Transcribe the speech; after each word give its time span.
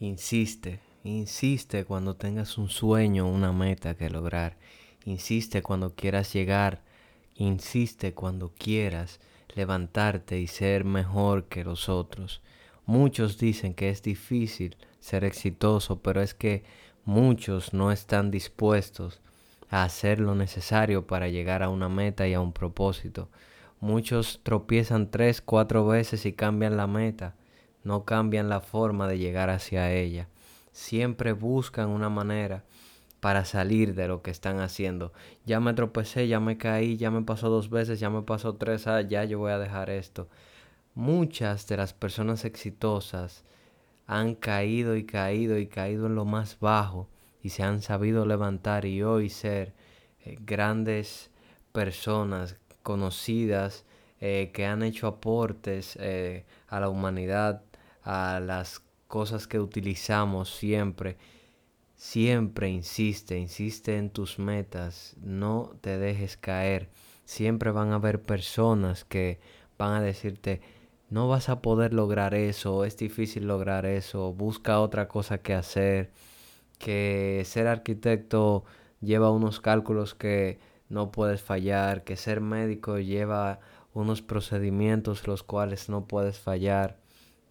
Insiste, 0.00 0.80
insiste 1.04 1.84
cuando 1.84 2.16
tengas 2.16 2.58
un 2.58 2.68
sueño, 2.68 3.28
una 3.28 3.52
meta 3.52 3.94
que 3.94 4.10
lograr. 4.10 4.56
Insiste 5.04 5.62
cuando 5.62 5.94
quieras 5.94 6.32
llegar. 6.32 6.82
Insiste 7.36 8.12
cuando 8.12 8.50
quieras 8.58 9.20
levantarte 9.54 10.40
y 10.40 10.48
ser 10.48 10.84
mejor 10.84 11.44
que 11.44 11.62
los 11.62 11.88
otros. 11.88 12.42
Muchos 12.86 13.38
dicen 13.38 13.72
que 13.72 13.88
es 13.88 14.02
difícil 14.02 14.76
ser 14.98 15.22
exitoso, 15.22 16.00
pero 16.00 16.20
es 16.22 16.34
que 16.34 16.64
muchos 17.04 17.72
no 17.72 17.92
están 17.92 18.32
dispuestos 18.32 19.20
a 19.70 19.84
hacer 19.84 20.18
lo 20.18 20.34
necesario 20.34 21.06
para 21.06 21.28
llegar 21.28 21.62
a 21.62 21.68
una 21.68 21.88
meta 21.88 22.26
y 22.26 22.34
a 22.34 22.40
un 22.40 22.52
propósito. 22.52 23.28
Muchos 23.80 24.40
tropiezan 24.42 25.10
tres, 25.12 25.40
cuatro 25.40 25.86
veces 25.86 26.26
y 26.26 26.32
cambian 26.32 26.76
la 26.76 26.88
meta 26.88 27.36
no 27.84 28.04
cambian 28.04 28.48
la 28.48 28.60
forma 28.60 29.06
de 29.06 29.18
llegar 29.18 29.50
hacia 29.50 29.92
ella. 29.92 30.28
Siempre 30.72 31.32
buscan 31.32 31.88
una 31.88 32.08
manera 32.08 32.64
para 33.20 33.44
salir 33.44 33.94
de 33.94 34.08
lo 34.08 34.22
que 34.22 34.30
están 34.30 34.60
haciendo. 34.60 35.12
Ya 35.46 35.60
me 35.60 35.72
tropecé, 35.72 36.28
ya 36.28 36.40
me 36.40 36.58
caí, 36.58 36.96
ya 36.96 37.10
me 37.10 37.22
pasó 37.22 37.48
dos 37.48 37.70
veces, 37.70 38.00
ya 38.00 38.10
me 38.10 38.22
pasó 38.22 38.54
tres, 38.56 38.86
ah, 38.86 39.00
ya 39.00 39.24
yo 39.24 39.38
voy 39.38 39.52
a 39.52 39.58
dejar 39.58 39.90
esto. 39.90 40.28
Muchas 40.94 41.66
de 41.68 41.76
las 41.76 41.94
personas 41.94 42.44
exitosas 42.44 43.44
han 44.06 44.34
caído 44.34 44.96
y 44.96 45.04
caído 45.04 45.58
y 45.58 45.66
caído 45.66 46.06
en 46.06 46.14
lo 46.14 46.24
más 46.24 46.58
bajo 46.60 47.08
y 47.42 47.50
se 47.50 47.62
han 47.62 47.82
sabido 47.82 48.26
levantar 48.26 48.84
y 48.84 49.02
hoy 49.02 49.28
ser 49.30 49.74
eh, 50.24 50.36
grandes 50.40 51.30
personas 51.72 52.56
conocidas 52.82 53.84
eh, 54.20 54.50
que 54.54 54.66
han 54.66 54.82
hecho 54.82 55.06
aportes 55.06 55.96
eh, 56.00 56.44
a 56.68 56.80
la 56.80 56.88
humanidad 56.88 57.62
a 58.04 58.40
las 58.40 58.82
cosas 59.08 59.46
que 59.46 59.60
utilizamos 59.60 60.50
siempre. 60.50 61.16
Siempre 61.96 62.68
insiste, 62.68 63.38
insiste 63.38 63.96
en 63.96 64.10
tus 64.10 64.38
metas, 64.38 65.16
no 65.22 65.72
te 65.80 65.98
dejes 65.98 66.36
caer. 66.36 66.90
Siempre 67.24 67.70
van 67.70 67.92
a 67.92 67.96
haber 67.96 68.20
personas 68.20 69.04
que 69.04 69.40
van 69.78 69.92
a 69.92 70.02
decirte, 70.02 70.60
no 71.10 71.28
vas 71.28 71.48
a 71.48 71.62
poder 71.62 71.94
lograr 71.94 72.34
eso, 72.34 72.84
es 72.84 72.96
difícil 72.96 73.46
lograr 73.46 73.86
eso, 73.86 74.32
busca 74.34 74.80
otra 74.80 75.08
cosa 75.08 75.38
que 75.38 75.54
hacer, 75.54 76.10
que 76.78 77.42
ser 77.46 77.68
arquitecto 77.68 78.64
lleva 79.00 79.30
unos 79.30 79.60
cálculos 79.60 80.14
que 80.14 80.58
no 80.88 81.12
puedes 81.12 81.42
fallar, 81.42 82.04
que 82.04 82.16
ser 82.16 82.40
médico 82.40 82.98
lleva 82.98 83.60
unos 83.94 84.22
procedimientos 84.22 85.26
los 85.26 85.42
cuales 85.42 85.88
no 85.88 86.06
puedes 86.06 86.38
fallar 86.38 87.03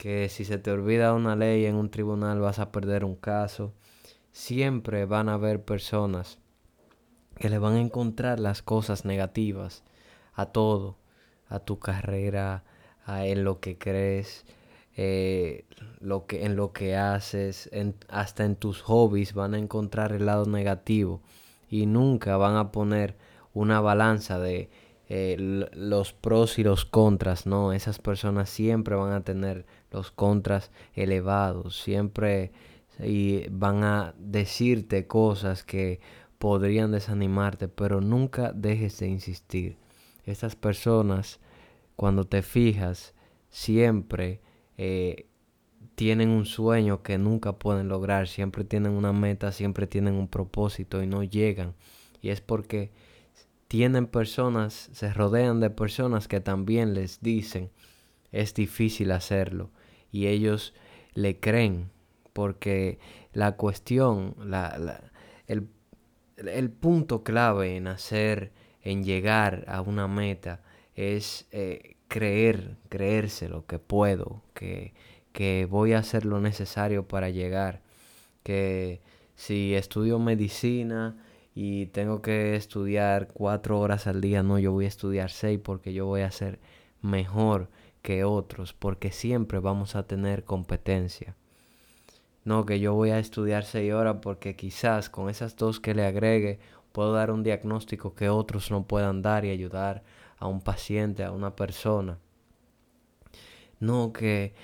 que 0.00 0.30
si 0.30 0.46
se 0.46 0.56
te 0.56 0.70
olvida 0.70 1.12
una 1.12 1.36
ley 1.36 1.66
en 1.66 1.74
un 1.74 1.90
tribunal 1.90 2.40
vas 2.40 2.58
a 2.58 2.72
perder 2.72 3.04
un 3.04 3.16
caso. 3.16 3.74
Siempre 4.32 5.04
van 5.04 5.28
a 5.28 5.34
haber 5.34 5.62
personas 5.62 6.38
que 7.36 7.50
le 7.50 7.58
van 7.58 7.74
a 7.74 7.80
encontrar 7.80 8.40
las 8.40 8.62
cosas 8.62 9.04
negativas 9.04 9.84
a 10.32 10.46
todo, 10.46 10.96
a 11.48 11.58
tu 11.58 11.78
carrera, 11.78 12.64
a 13.04 13.26
en 13.26 13.44
lo 13.44 13.60
que 13.60 13.76
crees, 13.76 14.46
eh, 14.96 15.66
lo 16.00 16.24
que, 16.24 16.46
en 16.46 16.56
lo 16.56 16.72
que 16.72 16.96
haces, 16.96 17.68
hasta 18.08 18.46
en 18.46 18.56
tus 18.56 18.80
hobbies 18.80 19.34
van 19.34 19.52
a 19.52 19.58
encontrar 19.58 20.12
el 20.12 20.24
lado 20.24 20.46
negativo 20.46 21.20
y 21.68 21.84
nunca 21.84 22.38
van 22.38 22.56
a 22.56 22.72
poner 22.72 23.16
una 23.52 23.82
balanza 23.82 24.38
de 24.38 24.70
eh, 25.12 25.66
los 25.72 26.12
pros 26.12 26.60
y 26.60 26.62
los 26.62 26.84
contras, 26.84 27.44
no, 27.44 27.72
esas 27.72 27.98
personas 27.98 28.48
siempre 28.48 28.94
van 28.94 29.12
a 29.12 29.24
tener 29.24 29.66
los 29.90 30.12
contras 30.12 30.70
elevados, 30.94 31.82
siempre 31.82 32.52
y 33.02 33.48
van 33.50 33.82
a 33.82 34.14
decirte 34.18 35.08
cosas 35.08 35.64
que 35.64 35.98
podrían 36.38 36.92
desanimarte, 36.92 37.66
pero 37.66 38.00
nunca 38.00 38.52
dejes 38.52 39.00
de 39.00 39.08
insistir. 39.08 39.78
Estas 40.26 40.54
personas, 40.54 41.40
cuando 41.96 42.24
te 42.24 42.42
fijas, 42.42 43.12
siempre 43.48 44.40
eh, 44.78 45.26
tienen 45.96 46.28
un 46.28 46.46
sueño 46.46 47.02
que 47.02 47.18
nunca 47.18 47.58
pueden 47.58 47.88
lograr, 47.88 48.28
siempre 48.28 48.62
tienen 48.62 48.92
una 48.92 49.12
meta, 49.12 49.50
siempre 49.50 49.88
tienen 49.88 50.14
un 50.14 50.28
propósito 50.28 51.02
y 51.02 51.08
no 51.08 51.24
llegan. 51.24 51.74
Y 52.22 52.28
es 52.28 52.40
porque 52.40 52.92
tienen 53.70 54.08
personas, 54.08 54.90
se 54.92 55.12
rodean 55.12 55.60
de 55.60 55.70
personas 55.70 56.26
que 56.26 56.40
también 56.40 56.92
les 56.92 57.20
dicen, 57.20 57.70
es 58.32 58.52
difícil 58.52 59.12
hacerlo. 59.12 59.70
Y 60.10 60.26
ellos 60.26 60.74
le 61.14 61.38
creen, 61.38 61.88
porque 62.32 62.98
la 63.32 63.52
cuestión, 63.52 64.34
la, 64.42 65.00
el, 65.46 65.68
el, 66.36 66.70
punto 66.72 67.22
clave 67.22 67.76
en 67.76 67.86
hacer, 67.86 68.50
en 68.82 69.04
llegar 69.04 69.64
a 69.68 69.82
una 69.82 70.08
meta, 70.08 70.64
es 70.96 71.46
eh, 71.52 71.94
creer, 72.08 72.76
creerse 72.88 73.48
lo 73.48 73.66
que 73.66 73.78
puedo, 73.78 74.42
que, 74.52 74.94
que 75.32 75.68
voy 75.70 75.92
a 75.92 76.00
hacer 76.00 76.24
lo 76.24 76.40
necesario 76.40 77.06
para 77.06 77.30
llegar, 77.30 77.82
que 78.42 79.00
si 79.36 79.76
estudio 79.76 80.18
medicina, 80.18 81.14
y 81.54 81.86
tengo 81.86 82.22
que 82.22 82.56
estudiar 82.56 83.28
cuatro 83.28 83.80
horas 83.80 84.06
al 84.06 84.20
día, 84.20 84.42
no, 84.42 84.58
yo 84.58 84.72
voy 84.72 84.84
a 84.84 84.88
estudiar 84.88 85.30
seis 85.30 85.60
porque 85.62 85.92
yo 85.92 86.06
voy 86.06 86.22
a 86.22 86.30
ser 86.30 86.60
mejor 87.02 87.68
que 88.02 88.24
otros, 88.24 88.72
porque 88.72 89.10
siempre 89.10 89.58
vamos 89.58 89.96
a 89.96 90.06
tener 90.06 90.44
competencia. 90.44 91.36
No, 92.44 92.64
que 92.64 92.80
yo 92.80 92.94
voy 92.94 93.10
a 93.10 93.18
estudiar 93.18 93.64
seis 93.64 93.92
horas 93.92 94.16
porque 94.22 94.56
quizás 94.56 95.10
con 95.10 95.28
esas 95.28 95.56
dos 95.56 95.80
que 95.80 95.94
le 95.94 96.06
agregue 96.06 96.58
puedo 96.92 97.12
dar 97.12 97.30
un 97.30 97.42
diagnóstico 97.42 98.14
que 98.14 98.28
otros 98.28 98.70
no 98.70 98.86
puedan 98.86 99.22
dar 99.22 99.44
y 99.44 99.50
ayudar 99.50 100.02
a 100.38 100.46
un 100.46 100.60
paciente, 100.60 101.24
a 101.24 101.32
una 101.32 101.54
persona. 101.54 102.18
No, 103.78 104.12
que 104.12 104.54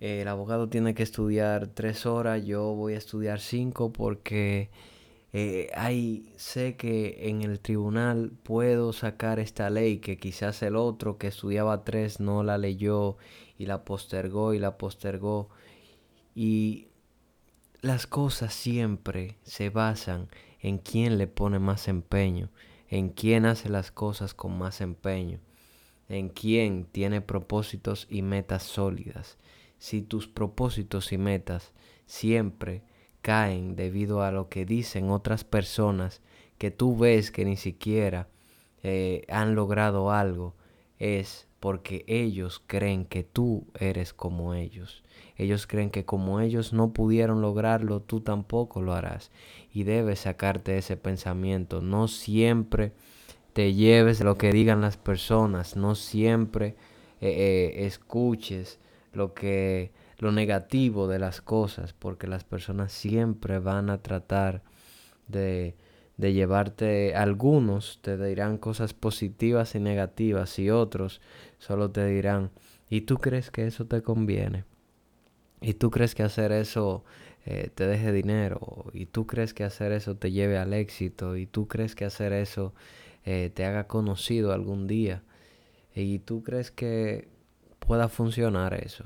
el 0.00 0.26
abogado 0.28 0.68
tiene 0.68 0.94
que 0.94 1.02
estudiar 1.02 1.68
tres 1.68 2.06
horas, 2.06 2.44
yo 2.44 2.74
voy 2.74 2.94
a 2.94 2.98
estudiar 2.98 3.40
cinco 3.40 3.92
porque 3.92 4.70
eh, 5.32 5.70
hay, 5.74 6.32
sé 6.36 6.76
que 6.76 7.28
en 7.28 7.42
el 7.42 7.60
tribunal 7.60 8.32
puedo 8.42 8.92
sacar 8.92 9.38
esta 9.38 9.70
ley 9.70 9.98
que 9.98 10.18
quizás 10.18 10.62
el 10.62 10.74
otro 10.74 11.18
que 11.18 11.28
estudiaba 11.28 11.84
tres 11.84 12.18
no 12.18 12.42
la 12.42 12.58
leyó 12.58 13.16
y 13.56 13.66
la 13.66 13.84
postergó 13.84 14.54
y 14.54 14.58
la 14.58 14.76
postergó. 14.76 15.48
Y 16.34 16.88
las 17.80 18.06
cosas 18.06 18.54
siempre 18.54 19.36
se 19.42 19.70
basan 19.70 20.28
en 20.60 20.78
quién 20.78 21.16
le 21.16 21.28
pone 21.28 21.60
más 21.60 21.86
empeño, 21.86 22.50
en 22.88 23.10
quién 23.10 23.46
hace 23.46 23.68
las 23.68 23.92
cosas 23.92 24.34
con 24.34 24.58
más 24.58 24.80
empeño, 24.80 25.38
en 26.08 26.28
quién 26.28 26.86
tiene 26.86 27.20
propósitos 27.20 28.08
y 28.10 28.22
metas 28.22 28.64
sólidas. 28.64 29.38
Si 29.78 30.02
tus 30.02 30.26
propósitos 30.26 31.12
y 31.12 31.18
metas 31.18 31.72
siempre 32.06 32.82
caen 33.22 33.76
debido 33.76 34.22
a 34.22 34.32
lo 34.32 34.48
que 34.48 34.64
dicen 34.64 35.10
otras 35.10 35.44
personas 35.44 36.20
que 36.58 36.70
tú 36.70 36.96
ves 36.96 37.30
que 37.30 37.44
ni 37.44 37.56
siquiera 37.56 38.28
eh, 38.82 39.24
han 39.28 39.54
logrado 39.54 40.10
algo, 40.10 40.54
es 40.98 41.46
porque 41.58 42.04
ellos 42.06 42.62
creen 42.66 43.04
que 43.04 43.22
tú 43.22 43.66
eres 43.78 44.12
como 44.14 44.54
ellos. 44.54 45.02
Ellos 45.36 45.66
creen 45.66 45.90
que 45.90 46.04
como 46.04 46.40
ellos 46.40 46.72
no 46.72 46.92
pudieron 46.92 47.40
lograrlo, 47.40 48.00
tú 48.00 48.20
tampoco 48.20 48.82
lo 48.82 48.92
harás. 48.94 49.30
Y 49.72 49.84
debes 49.84 50.20
sacarte 50.20 50.76
ese 50.76 50.96
pensamiento. 50.96 51.80
No 51.80 52.08
siempre 52.08 52.92
te 53.52 53.74
lleves 53.74 54.20
lo 54.20 54.36
que 54.36 54.52
digan 54.52 54.80
las 54.80 54.96
personas. 54.96 55.76
No 55.76 55.94
siempre 55.94 56.76
eh, 57.20 57.28
eh, 57.30 57.86
escuches 57.86 58.78
lo 59.12 59.34
que 59.34 59.92
lo 60.20 60.32
negativo 60.32 61.08
de 61.08 61.18
las 61.18 61.40
cosas, 61.40 61.92
porque 61.92 62.26
las 62.26 62.44
personas 62.44 62.92
siempre 62.92 63.58
van 63.58 63.90
a 63.90 64.02
tratar 64.02 64.62
de, 65.28 65.74
de 66.16 66.32
llevarte, 66.34 67.14
algunos 67.14 68.00
te 68.02 68.16
dirán 68.22 68.58
cosas 68.58 68.92
positivas 68.94 69.74
y 69.74 69.80
negativas 69.80 70.58
y 70.58 70.70
otros 70.70 71.20
solo 71.58 71.90
te 71.90 72.06
dirán, 72.06 72.50
¿y 72.90 73.02
tú 73.02 73.16
crees 73.18 73.50
que 73.50 73.66
eso 73.66 73.86
te 73.86 74.02
conviene? 74.02 74.64
¿Y 75.62 75.74
tú 75.74 75.90
crees 75.90 76.14
que 76.14 76.22
hacer 76.22 76.52
eso 76.52 77.04
eh, 77.46 77.70
te 77.74 77.86
deje 77.86 78.12
dinero? 78.12 78.86
¿Y 78.92 79.06
tú 79.06 79.26
crees 79.26 79.54
que 79.54 79.64
hacer 79.64 79.92
eso 79.92 80.16
te 80.16 80.30
lleve 80.30 80.58
al 80.58 80.72
éxito? 80.74 81.36
¿Y 81.36 81.46
tú 81.46 81.68
crees 81.68 81.94
que 81.94 82.04
hacer 82.04 82.32
eso 82.32 82.74
eh, 83.24 83.50
te 83.54 83.64
haga 83.64 83.86
conocido 83.86 84.52
algún 84.52 84.86
día? 84.86 85.22
¿Y 85.94 86.20
tú 86.20 86.42
crees 86.42 86.70
que 86.70 87.28
pueda 87.78 88.08
funcionar 88.08 88.74
eso? 88.74 89.04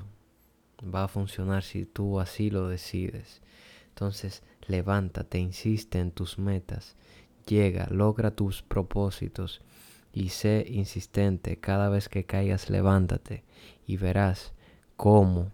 Va 0.83 1.05
a 1.05 1.07
funcionar 1.07 1.63
si 1.63 1.85
tú 1.85 2.19
así 2.19 2.49
lo 2.49 2.67
decides. 2.67 3.41
Entonces, 3.89 4.43
levántate, 4.67 5.39
insiste 5.39 5.99
en 5.99 6.11
tus 6.11 6.37
metas, 6.37 6.95
llega, 7.45 7.87
logra 7.89 8.31
tus 8.31 8.61
propósitos 8.61 9.61
y 10.11 10.29
sé 10.29 10.65
insistente. 10.67 11.57
Cada 11.57 11.89
vez 11.89 12.09
que 12.09 12.25
caigas, 12.25 12.69
levántate 12.69 13.43
y 13.85 13.97
verás 13.97 14.53
cómo 14.97 15.51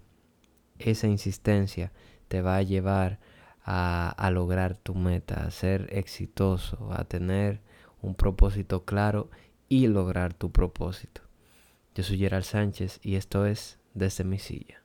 esa 0.79 1.07
insistencia 1.07 1.91
te 2.27 2.41
va 2.41 2.57
a 2.57 2.63
llevar 2.63 3.19
a, 3.63 4.09
a 4.09 4.31
lograr 4.31 4.75
tu 4.75 4.95
meta, 4.95 5.45
a 5.45 5.51
ser 5.51 5.87
exitoso, 5.91 6.91
a 6.91 7.03
tener 7.03 7.61
un 8.01 8.15
propósito 8.15 8.85
claro 8.85 9.29
y 9.69 9.87
lograr 9.87 10.33
tu 10.33 10.51
propósito. 10.51 11.21
Yo 11.93 12.03
soy 12.03 12.17
Gerald 12.17 12.45
Sánchez 12.45 12.99
y 13.03 13.15
esto 13.15 13.45
es 13.45 13.77
Desde 13.93 14.23
mi 14.23 14.39
silla. 14.39 14.80